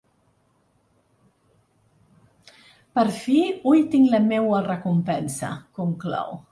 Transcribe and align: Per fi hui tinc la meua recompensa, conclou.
Per 2.99 3.07
fi 3.21 3.39
hui 3.61 3.87
tinc 3.93 4.13
la 4.17 4.25
meua 4.33 4.67
recompensa, 4.71 5.57
conclou. 5.83 6.39